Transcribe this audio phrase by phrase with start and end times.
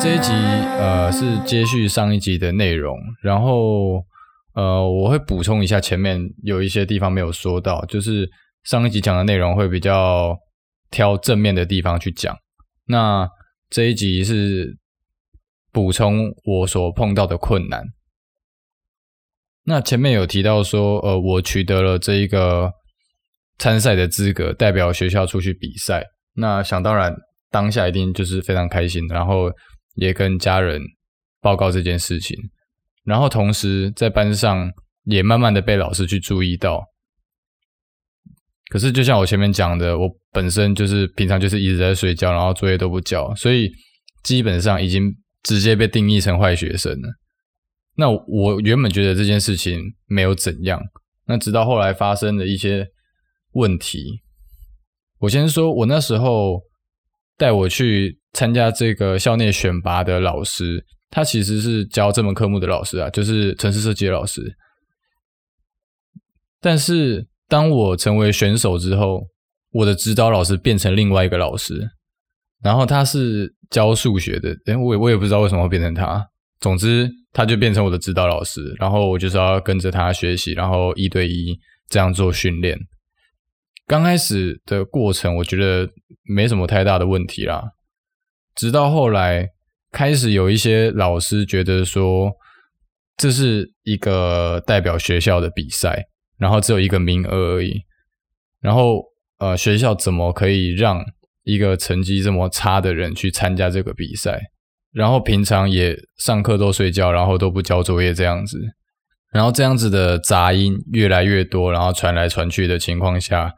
[0.00, 0.32] 这一集
[0.78, 4.04] 呃是接续上一集的内容，然后
[4.54, 8.28] 呃我会补充一下前面有一些地方没有说到，就是
[8.64, 10.36] 上一集讲的内容会比较
[10.90, 12.36] 挑正面的地方去讲，
[12.86, 13.26] 那
[13.70, 14.76] 这一集是
[15.72, 17.82] 补充我所碰到的困难。
[19.64, 22.70] 那前面有提到说，呃，我取得了这一个
[23.58, 26.04] 参赛的资格，代表学校出去比赛。
[26.34, 27.14] 那想当然，
[27.50, 29.50] 当下一定就是非常开心，然后。
[29.96, 30.82] 也跟家人
[31.40, 32.36] 报告这件事情，
[33.04, 34.68] 然后同时在班上
[35.04, 36.82] 也慢慢的被老师去注意到。
[38.70, 43.70] 可是就像我前面讲的，我本身就是平常就是一直在睡觉，然后作业都不交，所以
[44.24, 47.08] 基本上已经直接被定义成坏学生了。
[47.96, 50.80] 那我原本觉得这件事情没有怎样，
[51.26, 52.88] 那直到后来发生了一些
[53.52, 54.20] 问题。
[55.20, 56.60] 我先说，我那时候
[57.36, 58.18] 带我去。
[58.34, 64.42] 参加这个校内选拔的老师，他其实是教这门科目的老师啊，就是城市设计的老师。
[66.60, 69.22] 但是当我成为选手之后，
[69.70, 71.88] 我的指导老师变成另外一个老师，
[72.60, 76.26] 然后他是教数学的，诶，我也我也不知道为什么会变成他。
[76.60, 82.78] 总之，他就变成我的指导老师，然后我就是要跟着他学习，然后一对一这样做训练。
[83.86, 85.86] 刚开始的过程，我觉得
[86.22, 87.62] 没什么太大的问题啦。
[88.54, 89.46] 直到后来，
[89.92, 92.32] 开始有一些老师觉得说，
[93.16, 96.06] 这是一个代表学校的比赛，
[96.38, 97.82] 然后只有一个名额而已。
[98.60, 99.02] 然后，
[99.38, 101.04] 呃，学校怎么可以让
[101.42, 104.40] 一个成绩这么差的人去参加这个比赛？
[104.94, 108.58] 然后平常也上课都睡觉，然后都不交作业这样子。
[109.32, 113.52] 然后这样子的杂音越来越多，然后传来传去的情况下，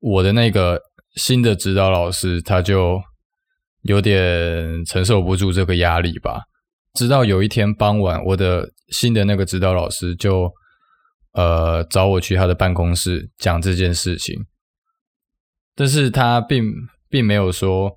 [0.00, 0.80] 我的那个
[1.16, 3.02] 新的指导老师他就。
[3.82, 6.42] 有点承受不住这个压力吧。
[6.94, 10.52] 直到有一天傍晚，我的新的那个指导老师就
[11.32, 14.34] 呃找我去他的办公室讲这件事情，
[15.76, 16.64] 但是他并
[17.08, 17.92] 并没有说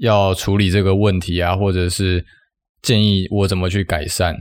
[0.00, 2.24] 要处理这个问题啊，或者是
[2.80, 4.36] 建议我怎么去改善，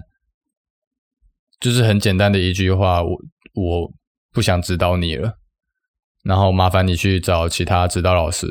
[1.60, 3.10] 就是很简单的一句话，我
[3.54, 3.94] 我
[4.32, 5.38] 不想指导你了，
[6.24, 8.48] 然后麻烦你去找其他指导老师。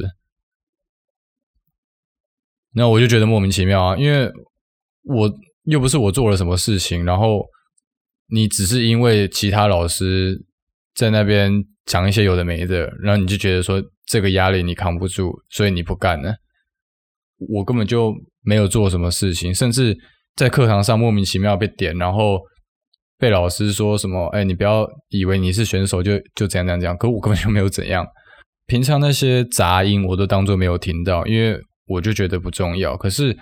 [2.72, 4.31] 那我就觉得莫名其妙啊，因为
[5.03, 5.33] 我
[5.65, 7.44] 又不是我做了什么事情，然后
[8.28, 10.44] 你只是因为其他老师
[10.94, 11.50] 在那边
[11.87, 16.37] 讲一些有的没的，然后你就觉得说这个压力你扛不住，所以你不干了。
[17.49, 18.12] 我根本就
[18.43, 19.97] 没有做什么事情，甚至
[20.37, 22.39] 在课堂上莫名其妙被点，然后
[23.19, 28.06] 被老师说什么：“哎，你不要以为你是选手就就怎样怎样怎样。”可我根本就没有怎样，
[28.67, 31.61] 平常那些杂音我都当做没有听到，因为。
[31.93, 33.37] 我就觉得不重要，可是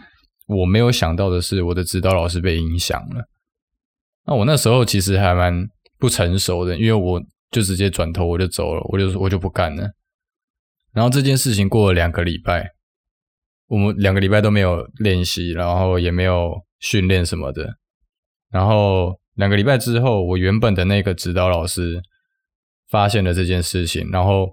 [0.47, 3.23] 我没有想到的是，我的指导老师被影响了。
[4.25, 5.53] 那我那时候其实还蛮
[5.99, 7.21] 不成熟的，因为我
[7.51, 9.87] 就直接转头我就走了，我就我就不干了。
[10.95, 12.71] 然后这件事情过了两个礼拜，
[13.69, 17.77] 我们两个礼拜都没有练习，然后也没有训练什么的。
[18.51, 22.03] 然后两个礼拜之后，我原本的那个指导老师
[22.89, 24.51] 发现了这件事情，然后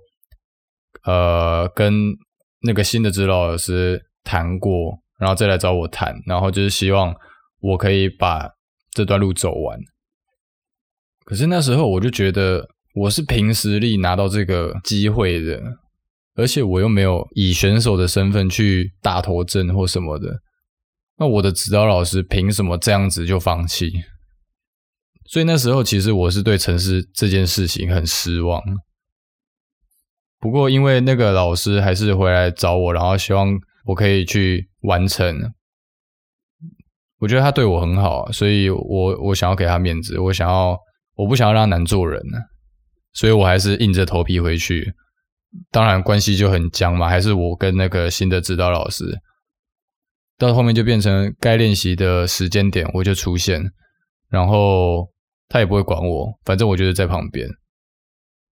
[1.04, 2.16] 呃跟。
[2.62, 7.14] 那个新的指导老师谈过，然后再来找我谈，然后就是希望
[7.60, 8.50] 我可以把
[8.90, 9.78] 这段路走完。
[11.26, 15.62] 可是那时候我就觉得我是凭实力拿到这个机会的，
[16.36, 20.42] 而且我又没有以选手的身份去打头阵或什么的，
[21.18, 23.92] 那我的指导老师凭什么这样子就放弃？
[25.28, 28.62] 所以那时候其实我是对城市这件事情很失望。
[30.40, 35.54] 不过，因为那个老师还是回来找我，然后希望我可以去完成。
[37.20, 40.78] 我觉得他对我很好，所以我我想要给他面子，我想要
[41.16, 42.22] 我不想要让他难做人，
[43.14, 44.94] 所以我还是硬着头皮回去。
[45.72, 49.04] 当然关系就很僵嘛，还是我跟那个新的指导老师，
[50.38, 53.62] 到后面就变成该练习的时间点我就出现，
[54.30, 55.10] 然后
[55.48, 57.48] 他也不会管我，反正我就是在旁边。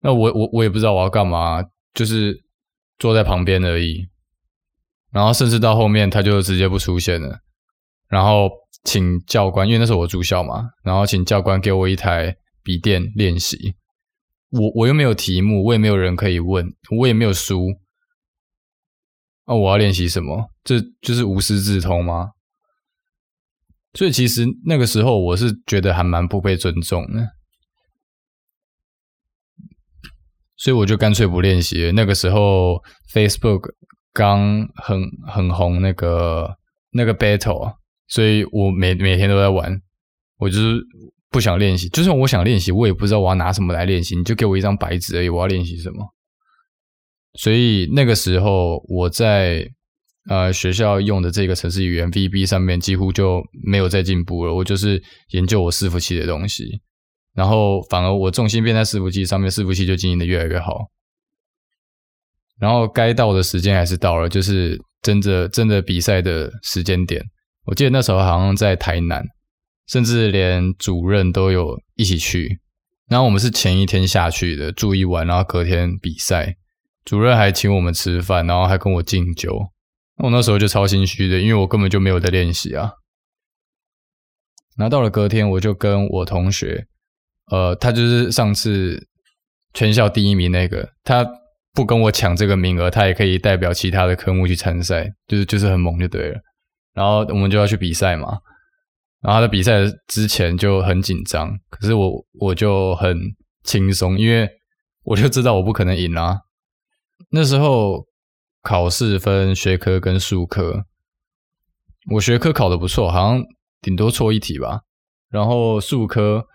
[0.00, 1.62] 那我我我也不知道我要干嘛。
[1.94, 2.44] 就是
[2.98, 4.06] 坐在旁边而已，
[5.10, 7.40] 然后甚至到后面他就直接不出现了，
[8.08, 8.48] 然后
[8.84, 13.74] 请教官，因为那时候我住校嘛，然后请教官给我一台笔电练习。
[14.50, 17.66] 我我又没有题目，我也没有人可以问，我也没有书，
[19.46, 20.50] 那我要练习什么？
[20.64, 22.30] 这就是无师自通吗？
[23.94, 27.30] 所以其实那个时候我是觉得还蛮不被尊重的。
[30.56, 31.92] 所以我就干脆不练习。
[31.92, 33.72] 那个时候 Facebook
[34.12, 36.56] 刚很很红，那个
[36.90, 37.76] 那个 Battle，
[38.08, 39.80] 所以我每每天都在玩。
[40.38, 40.84] 我就是
[41.30, 44.16] 不想练习，就算我想练习，我也不知道我要拿什么来练习。
[44.16, 46.14] 你就给我一张白纸而已，我要练习什么？
[47.34, 49.68] 所以那个时候我在
[50.30, 54.54] 呃学校用的这个程式语言 VB 上面几乎就没有再进步了。
[54.54, 55.02] 我就是
[55.32, 56.64] 研究我伺服器的东西，
[57.34, 60.88] 然后反而我重心变在伺服器上面，伺服器就经营的越来越好。
[62.58, 67.22] 然后该到的时间还是到了，就是真的真的比赛的时间点。
[67.66, 69.22] 我记得那时候好像在台南。
[69.88, 72.60] 甚至连主任都有一起去，
[73.08, 76.56] 然后我们是前一天下去的，住一晚，然后隔天比赛。
[77.04, 79.72] 主任还请我们吃饭，然后还跟我敬酒。
[80.18, 82.92] 我那时候就超心虚的，因为我根本就没有在练习啊。
[84.76, 86.86] 拿到了隔天，我就跟我同学，
[87.50, 89.08] 呃，他就是上次
[89.72, 91.26] 全校第一名那个，他
[91.72, 96.38] 不跟我抢这个名额，他也可以代表其他的科目去参赛，就是就是很猛就对了。
[96.92, 98.38] 然后我们就要去比赛嘛。
[99.28, 103.14] 然后他在比赛之前就很紧张，可是我我就很
[103.62, 104.48] 轻松，因为
[105.04, 106.38] 我就知道我不可能赢啊。
[107.28, 108.06] 那时候
[108.62, 110.86] 考试分学科跟术科，
[112.12, 113.44] 我学科考得不错，好像
[113.82, 114.80] 顶多错一题吧。
[115.28, 116.46] 然后术科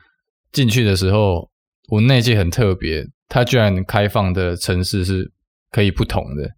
[0.51, 1.51] 进去的时候，
[1.89, 5.31] 我那届很特别，它居然开放的城市是
[5.69, 6.49] 可以不同的。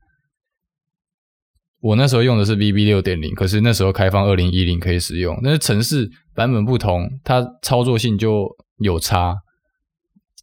[1.86, 8.48] 我那时候用的是 VB 六点零，可是那时候开放二零一零可以使用，但是程式版本不同，它操作性就
[8.80, 9.36] 有差，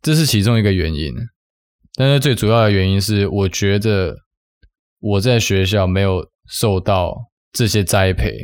[0.01, 1.13] 这是其中一个原因。
[1.97, 4.19] 但是最主要的原因是，我觉得
[5.01, 7.13] 我在学校没有受到
[7.53, 8.39] 这些栽培，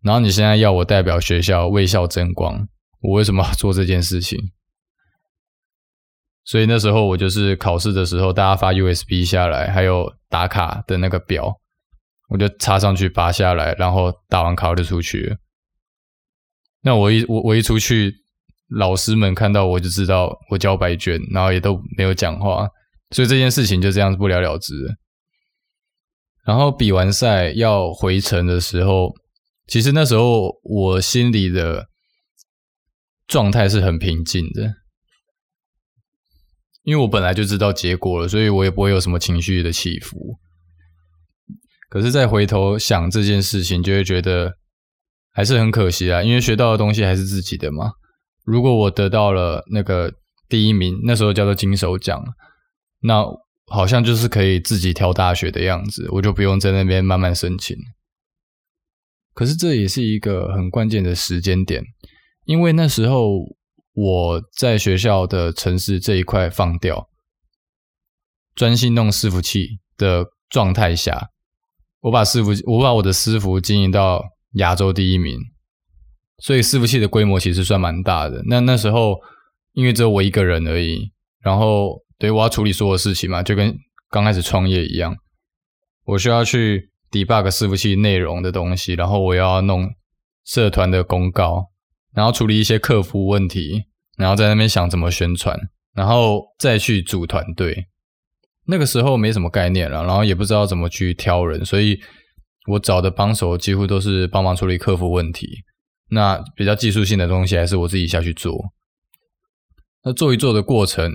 [0.00, 2.66] 然后你现在要我代表学校为校争光，
[3.02, 4.38] 我为什么做这件事情？
[6.48, 11.54] 所以那时候我就是考试的时候，大家发 USB 下来，还有打卡的那个表，
[12.30, 15.36] 我就插上去拔下来，然后打完卡就出去。
[16.80, 18.14] 那我一我我一出去，
[18.70, 22.66] 老师们看到我就知道我交白卷，然后也都没有讲话，
[23.10, 24.72] 所以这件事情就这样不了了之。
[26.46, 29.12] 然后比完赛要回程的时候，
[29.66, 31.88] 其实那时候我心里的
[33.26, 34.77] 状态是很平静的。
[36.88, 40.38] 因为我本来就知道结果了，所以我也不会有什么情绪的起伏。
[41.90, 44.54] 可是再回头想这件事情，就会觉得
[45.30, 47.90] 还是很可惜啊，因为学到的东西还是自己的嘛。
[48.42, 50.10] 如果我得到了那个
[50.48, 52.24] 第一名，那时候叫做金手奖，
[53.02, 53.22] 那
[53.66, 57.76] 好像就是可以自己挑大学的样子，我就不用在那边慢慢申请。
[59.34, 61.84] 可是这也是一个很关键的时间点，
[62.46, 63.57] 因为那时候。
[64.00, 67.08] 我在学校的城市这一块放掉，
[68.54, 71.30] 专心弄伺服器的状态下，
[72.02, 74.22] 我把伺服我把我的伺服经营到
[74.52, 75.36] 亚洲第一名，
[76.38, 78.40] 所以伺服器的规模其实算蛮大的。
[78.46, 79.16] 那那时候
[79.72, 81.10] 因为只有我一个人而已，
[81.40, 83.76] 然后对，我要处理所有事情嘛，就跟
[84.10, 85.16] 刚开始创业一样，
[86.04, 89.92] 我需要去 debug 伺服器内容的东西，然后我要弄
[90.44, 91.72] 社团的公告，
[92.14, 93.87] 然后处理一些客服问题。
[94.18, 95.58] 然后在那边想怎么宣传，
[95.94, 97.86] 然后再去组团队。
[98.66, 101.98] 那个时候没什么概念了，然后也不知道怎么去挑人，所以
[102.66, 105.48] 我找的帮手几乎都是帮忙处理客服问题。
[106.10, 108.54] 那比较技术性的东西还是我自己下去做。
[110.02, 111.10] 那做一做的过程，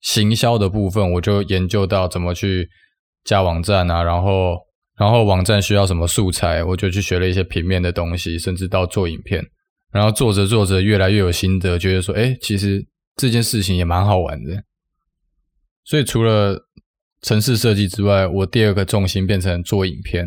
[0.00, 2.70] 行销的部分我就研究到怎么去
[3.24, 4.56] 加网站啊，然后
[4.96, 9.44] 然后网站需要什么素材，我就去学了一些平面的东西，甚至到做影片。
[9.92, 14.64] 然后做着做着，越来越有心得，觉得说，哎，其实这件事情也蛮好玩的。
[15.84, 16.68] 所以除了
[17.22, 20.26] 城市设计之外，我第二个重心变成做影片，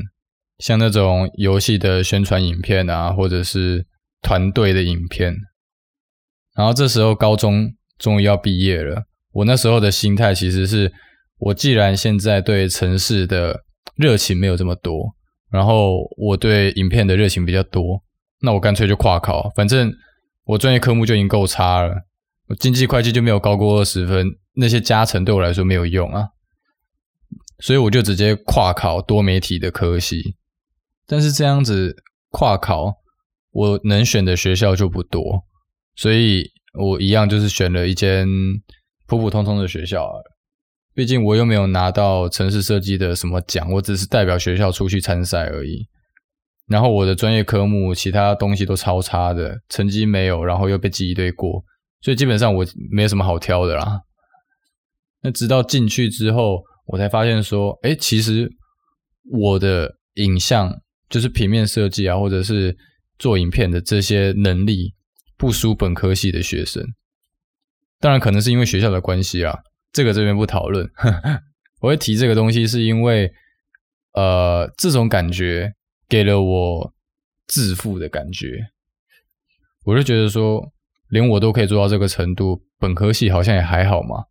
[0.59, 3.85] 像那种游戏的宣传影片啊，或者是
[4.21, 5.35] 团队的影片。
[6.55, 10.91] 然后这时候高中终于要毕业了，我那时候的心态其实是，
[11.37, 13.61] 我既然现在对城市的
[13.95, 15.15] 热情没有这么多，
[15.49, 18.03] 然后我对影片的热情比较多。
[18.43, 19.89] 那我干脆就跨考，反正
[20.43, 21.95] 我专业科目就已经够差了，
[22.49, 26.27] 我经济会计就没有高过二十分，那些加成对我来说没有用啊，
[27.59, 30.35] 所以我就直接跨考多媒体的科系。
[31.07, 31.95] 但是这样子
[32.31, 32.93] 跨考，
[33.51, 35.45] 我能选的学校就不多，
[35.95, 38.27] 所以我一样就是选了一间
[39.07, 40.11] 普普通通的学校。
[40.93, 45.87] 毕竟我又没有拿到城市设计的什么奖，我只是代表学校出去参赛而已。
[46.67, 51.63] 然后我的专业科目其他东西都超差的，成绩没有，然后又被记一堆过，
[52.01, 54.01] 所以基本上我没有什么好挑的啦。
[55.21, 58.49] 那直到进去之后，我才发现说，哎，其实
[59.31, 62.75] 我的影像就是平面设计啊，或者是
[63.19, 64.93] 做影片的这些能力，
[65.37, 66.83] 不输本科系的学生。
[67.99, 69.57] 当然，可能是因为学校的关系啊，
[69.93, 70.89] 这个这边不讨论。
[71.79, 73.31] 我会提这个东西，是因为，
[74.13, 75.73] 呃，这种感觉
[76.13, 76.93] 给了我
[77.47, 78.67] 自负的感觉。
[79.83, 80.71] 我就觉得说，
[81.09, 84.25] 连我都可以做到这个程度，本科系好像也还好嘛。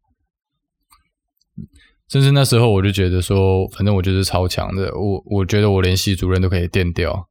[2.09, 7.29] 甚至那时候我就觉得说，反正我就是超强的，我我觉得我连系主任都可以电掉，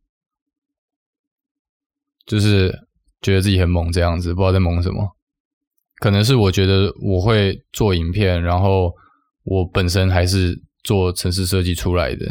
[2.25, 2.87] 就是
[3.21, 5.15] 觉得自己很猛这样子，不知道在猛什么。
[6.01, 8.93] 可能是我觉得我会做影片，然后
[9.43, 12.25] 我本身还是做城市设计出来的，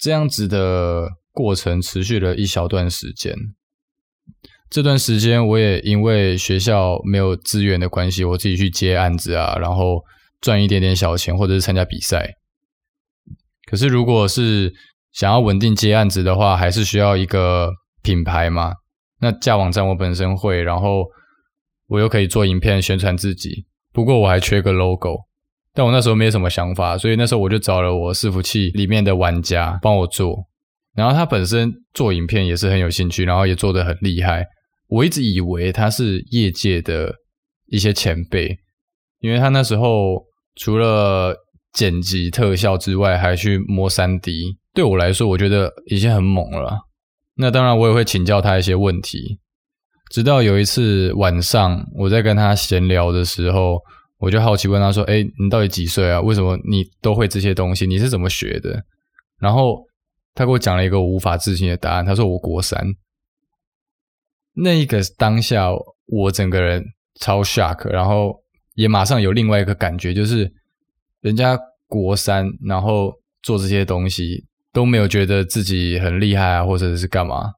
[0.00, 3.34] 这样子的过程持续了一小段时间。
[4.68, 10.02] 这段时间我也因为学校没有资源的关系，我自己去接案子啊，然后。
[10.42, 12.26] 赚一点点小钱，或者是参加比赛。
[13.68, 14.72] 可是，如果是
[15.12, 17.70] 想要稳定接案子的话，还是需要一个
[18.02, 18.72] 品牌嘛。
[19.20, 21.04] 那架网站我本身会，然后
[21.88, 23.66] 我又可以做影片宣传自己。
[23.92, 25.26] 不过我还缺个 logo，
[25.74, 30.36] 但我那时候没有什么想法，所以那时候我就找了我伺服器里面的玩家帮我做。
[30.94, 34.46] 然后他本身做影片也是很有兴趣，然后也做得很厉害。
[34.88, 37.14] 我一直以为他是业界的
[37.66, 38.58] 一些前辈，
[39.20, 40.28] 因为他那时候。
[40.56, 41.34] 除了
[41.72, 44.56] 剪辑特效之外，还去摸 3D。
[44.74, 46.76] 对我来说，我觉得已经很猛了。
[47.36, 49.38] 那当然，我也会请教他一些问题。
[50.10, 53.78] 直到有一次晚上，我在跟他闲聊的时候，
[54.20, 56.20] 我就好奇问他说：“哎，你到底几岁啊？
[56.20, 57.86] 为什么你都会这些东西？
[57.86, 58.84] 你是怎么学的？”
[59.40, 59.84] 然后
[60.34, 62.06] 他给我讲了一个我无法置信的答案。
[62.06, 62.86] 他说：“我国三。”
[64.54, 65.70] 那一个当下，
[66.06, 66.84] 我整个人
[67.18, 68.38] 超 shock，然后。
[68.76, 70.50] 也马上有另外一个感觉，就是
[71.20, 73.12] 人家国三，然后
[73.42, 77.52] 做这些东西都没有觉得自己很厉害啊，或者是干嘛？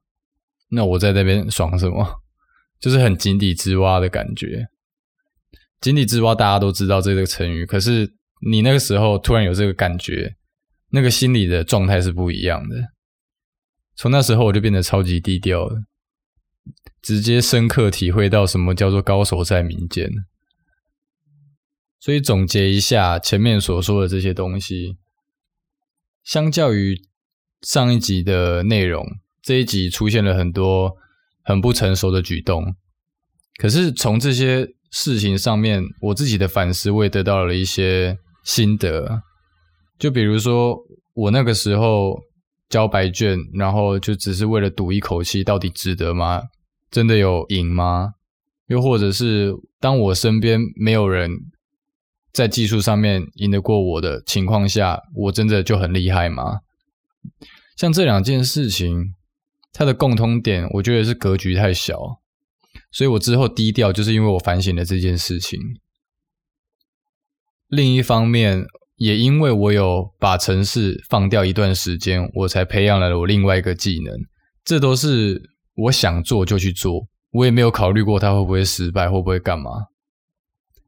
[0.69, 2.05] 那我在那边爽什么？
[2.81, 4.67] 就是很井底之蛙的感觉。
[5.83, 8.13] 井底之蛙大家都知道这个成语，可是
[8.49, 10.37] 你那个时候突然有这个感觉，
[10.91, 12.77] 那个心理的状态是不一样的。
[13.93, 15.83] 从那时候我就变得超级低调了，
[17.01, 20.09] 直接深刻体会到什么叫做高手在民间。
[21.99, 24.97] 所以总结一下前面所说的这些东西，
[26.23, 27.01] 相较于
[27.61, 29.05] 上一集的内容，
[29.41, 30.95] 这一集出现了很多
[31.41, 32.77] 很不成熟的举动。
[33.57, 39.23] 可是从这些事情上面，我自己的反思，我也得到了一些心得。
[39.97, 40.77] 就比如说，
[41.15, 42.21] 我那个时候
[42.69, 46.43] 交白卷，然后就只是为了赌一口气，到底值得吗？
[46.91, 48.11] 真的有赢吗？
[48.67, 51.31] 又或者是当我身边没有人。
[52.31, 56.61] 在技术上面赢得过我的情况下，我真的就很厉害吗？
[57.77, 59.13] 像这两件事情，
[59.71, 61.95] 它的共通点，我觉得是格局太小，
[62.93, 65.59] 所以我之后低调，就是因为我反省了这件事情。
[67.67, 68.63] 另一方面，
[68.97, 74.13] 也因为我有把城市放掉一段时间，我才培养了我另外一个技能。
[74.63, 75.41] 这都是
[75.75, 79.71] 我想做就去做，我也没有考虑过它会不会失败，会不会干嘛。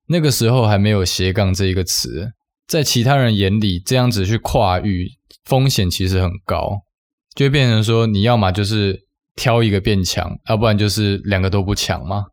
[0.07, 2.33] 那个时候还没有斜杠这一个词，
[2.67, 5.09] 在其他人眼里，这样子去跨域
[5.43, 6.81] 风险其实很高，
[7.33, 9.04] 就变成说你要么就是
[9.36, 12.25] 挑一个变强，要不然就是两个都不强嘛。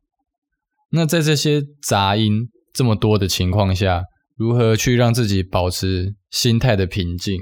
[0.90, 4.04] 那在这些杂音这么多的情况下，
[4.36, 7.40] 如何去让自己保持心态的平静？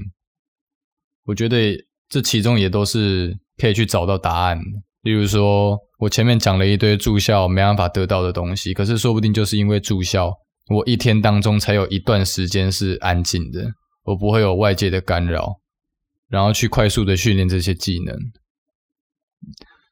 [1.26, 1.76] 我觉得
[2.08, 4.58] 这其中也都是可以去找到答案。
[5.02, 10.32] 例如说，我前面讲了一堆住校没办法得到的东西，可是说不定就是因为住校，
[10.68, 13.66] 我一天当中才有一段时间是安静的，
[14.04, 15.54] 我不会有外界的干扰，
[16.28, 18.14] 然后去快速的训练这些技能，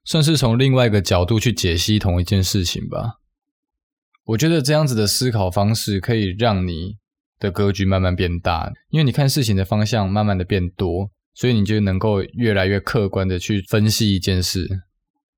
[0.04, 3.20] 算是从另外一个角度去解析同一件事情吧。
[4.24, 6.96] 我觉得这样子的思考方式可以让你
[7.38, 14.82] 的格局慢慢变大，因为你看事情的方向慢慢的变多，所以你就能够越来越客观的去分析一件事。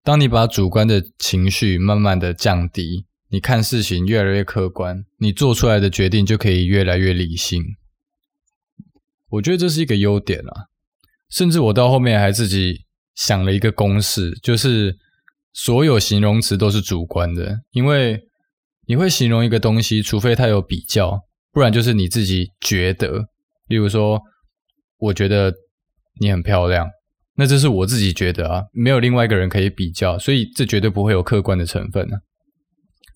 [0.02, 7.62] 当你把主观的情绪慢慢的降低，你看事情越来越客观，你做出来的决定就可以越来越理性。
[9.28, 10.66] 我觉得这是一个优点啊，
[11.28, 12.86] 甚至我到后面还自己
[13.20, 14.96] 想了一个公式，就是
[15.52, 18.18] 所有形容词都是主观的，因为
[18.86, 21.20] 你会形容一个东西，除非它有比较，
[21.52, 23.26] 不然就是你自己觉得。
[23.68, 24.18] 例如说，
[24.96, 25.52] 我觉得
[26.18, 26.88] 你很漂亮。
[27.34, 32.20] 那这是我自己觉得啊，没有另外一个人可以比较，所以这绝对不会有客观的成分呢、啊。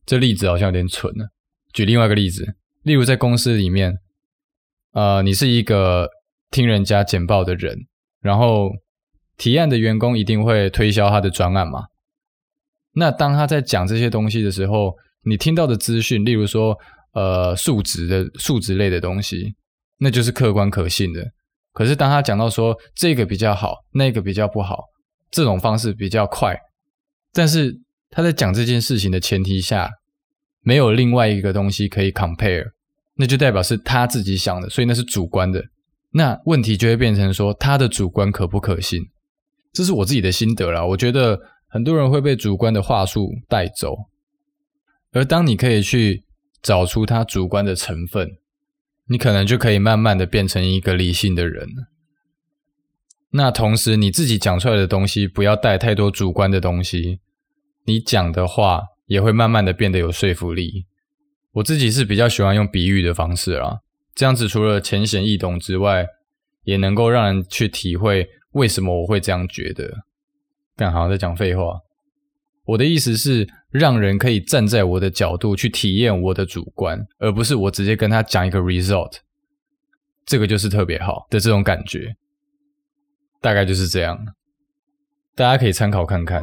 [0.04, 1.24] 这例子好像有点蠢呢、
[1.72, 2.44] 举另外一个例子，
[2.82, 3.94] 例如在公司里面，
[4.92, 6.10] 呃，你是一个
[6.50, 7.86] 听人家简报的人，
[8.20, 8.70] 然后
[9.36, 11.84] 提案的员工一定会推销他的专案嘛。
[12.92, 16.78] 那当他在讲这些东西的时候，你听到的资讯，例如说，
[17.12, 19.54] 呃，数值的数值类的东西，
[19.98, 21.32] 那就是客观可信的。
[21.72, 24.84] 可是当他讲到说这个比较好，那个比较不好，
[25.30, 26.56] 这种方式比较快，
[27.32, 29.90] 但是他在讲这件事情的前提下，
[30.60, 32.66] 没有另外一个东西可以 compare，
[33.16, 35.64] 那就代表是他自己想的，所以那是主观的。
[36.12, 39.02] 那问题就会变成说，他的主观可不可信？
[39.74, 40.82] 这是我自己的心得啦。
[40.86, 41.38] 我觉得
[41.68, 43.94] 很多人会被主观的话术带走，
[45.12, 46.24] 而当你可以去
[46.62, 48.30] 找出他主观的成分。
[49.06, 51.68] 你可能就可以慢慢的变成一个理性的人。
[53.32, 57.20] 那同时，你自己讲出来的东西不要带太多主观的东西，
[57.84, 60.86] 你讲的话也会慢慢的变得有说服力。
[61.52, 63.80] 我自己是比较喜欢用比喻的方式啦，
[64.14, 66.06] 这样子除了浅显易懂之外，
[66.62, 69.88] 也能够让人去体会为什么我会这样觉得。
[70.76, 71.78] 干好像在讲废话。
[72.64, 79.18] 我的意思是，让人可以站在我的角度去体验我的主观，而不是我直接跟他讲一个 result，
[80.24, 82.16] 这个就是特别好的这种感觉，
[83.40, 84.18] 大概就是这样，
[85.36, 86.42] 大家可以参考看看。